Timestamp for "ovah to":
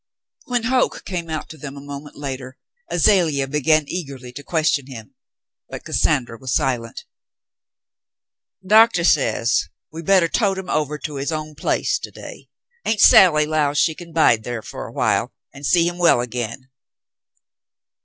10.71-11.17